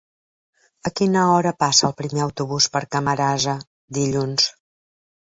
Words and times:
A 0.89 0.91
quina 0.99 1.25
hora 1.33 1.51
passa 1.63 1.85
el 1.89 1.93
primer 1.99 2.23
autobús 2.25 2.69
per 2.77 2.81
Camarasa 2.97 3.55
dilluns? 3.99 4.49